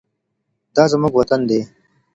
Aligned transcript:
دا 0.75 0.83
زموږ 0.91 1.13
وطن 1.17 1.41
دی. 1.49 1.59